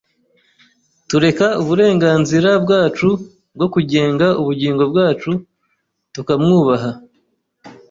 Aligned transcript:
tureka 1.09 1.47
uburenganzira 1.61 2.49
bwacu 2.63 3.09
bwo 3.55 3.67
kugenga 3.73 4.27
ubugingo 4.41 4.83
bwacu; 4.91 5.31
tukamwubaha. 6.13 6.89